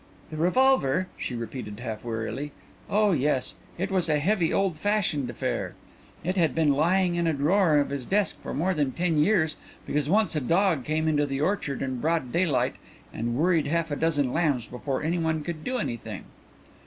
[0.31, 2.53] "The revolver?" she repeated half wearily;
[2.89, 3.53] "oh yes.
[3.77, 5.75] It was a heavy, old fashioned affair.
[6.23, 9.57] It had been lying in a drawer of his desk for more than ten years
[9.85, 12.75] because once a dog came into the orchard in broad daylight light
[13.13, 16.23] and worried half a dozen lambs before anyone could do anything."